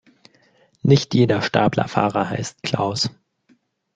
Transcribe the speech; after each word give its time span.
Nicht 0.81 1.13
jeder 1.13 1.43
Staplerfahrer 1.43 2.31
heißt 2.31 2.63
Klaus. 2.63 3.11